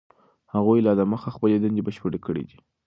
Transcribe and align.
هغوی 0.55 0.79
لا 0.85 0.93
دمخه 1.01 1.29
خپلې 1.35 1.57
دندې 1.61 1.81
بشپړې 1.87 2.19
کړي 2.25 2.43
دي. 2.49 2.57